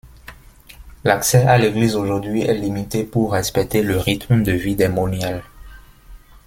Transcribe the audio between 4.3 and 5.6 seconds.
de vie des moniales.